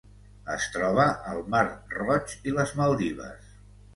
Es 0.53 0.63
troba 0.75 1.05
al 1.33 1.43
Mar 1.55 1.61
Roig 1.97 2.33
i 2.53 2.57
les 2.57 2.75
Maldives. 2.81 3.53